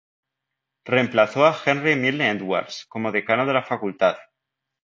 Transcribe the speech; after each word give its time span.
Reemplazó 0.83 1.45
a 1.45 1.55
Henri 1.63 1.93
Milne-Edwards 1.95 2.87
como 2.89 3.11
decano 3.11 3.45
de 3.45 3.53
la 3.53 3.61
facultad. 3.61 4.15